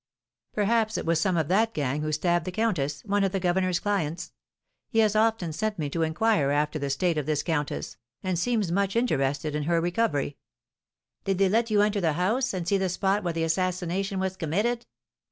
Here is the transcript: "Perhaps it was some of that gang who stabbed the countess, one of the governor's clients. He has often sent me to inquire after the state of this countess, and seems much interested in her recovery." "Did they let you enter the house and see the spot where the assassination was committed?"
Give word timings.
"Perhaps 0.55 0.97
it 0.97 1.05
was 1.05 1.21
some 1.21 1.37
of 1.37 1.47
that 1.49 1.75
gang 1.75 2.01
who 2.01 2.11
stabbed 2.11 2.45
the 2.45 2.51
countess, 2.51 3.05
one 3.05 3.23
of 3.23 3.31
the 3.31 3.39
governor's 3.39 3.79
clients. 3.79 4.33
He 4.89 4.97
has 4.97 5.15
often 5.15 5.53
sent 5.53 5.77
me 5.77 5.91
to 5.91 6.01
inquire 6.01 6.49
after 6.49 6.79
the 6.79 6.89
state 6.89 7.19
of 7.19 7.27
this 7.27 7.43
countess, 7.43 7.97
and 8.23 8.39
seems 8.39 8.71
much 8.71 8.95
interested 8.95 9.53
in 9.53 9.65
her 9.65 9.79
recovery." 9.79 10.37
"Did 11.23 11.37
they 11.37 11.49
let 11.49 11.69
you 11.69 11.83
enter 11.83 12.01
the 12.01 12.13
house 12.13 12.51
and 12.51 12.67
see 12.67 12.79
the 12.79 12.89
spot 12.89 13.23
where 13.23 13.33
the 13.33 13.43
assassination 13.43 14.19
was 14.19 14.35
committed?" 14.37 14.87